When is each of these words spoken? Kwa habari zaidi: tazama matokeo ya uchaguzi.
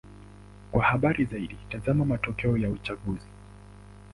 Kwa 0.71 0.83
habari 0.83 1.25
zaidi: 1.25 1.57
tazama 1.69 2.05
matokeo 2.05 2.57
ya 2.57 2.69
uchaguzi. 2.69 3.27